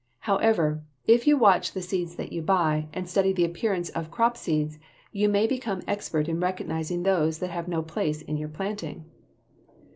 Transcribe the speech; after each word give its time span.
However, 0.21 0.81
if 1.05 1.27
you 1.27 1.37
watch 1.37 1.73
the 1.73 1.81
seeds 1.83 2.15
that 2.15 2.31
you 2.33 2.41
buy, 2.41 2.87
and 2.91 3.07
study 3.07 3.31
the 3.33 3.45
appearance 3.45 3.89
of 3.91 4.09
crop 4.09 4.35
seeds, 4.35 4.79
you 5.11 5.29
may 5.29 5.45
become 5.45 5.83
expert 5.87 6.27
in 6.27 6.39
recognizing 6.39 7.03
those 7.03 7.37
that 7.37 7.51
have 7.51 7.67
no 7.67 7.83
place 7.83 8.23
in 8.23 8.35
your 8.35 8.49
planting. 8.49 9.05